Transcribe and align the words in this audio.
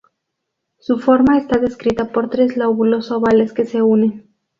Su 0.79 0.97
forma 0.97 1.37
está 1.37 1.59
descrita 1.59 2.11
por 2.11 2.31
tres 2.31 2.57
lóbulos 2.57 3.11
ovales 3.11 3.53
que 3.53 3.67
se 3.67 3.83
unen. 3.83 4.27